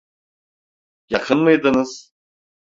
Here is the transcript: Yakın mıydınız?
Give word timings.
Yakın 1.09 1.37
mıydınız? 1.39 2.13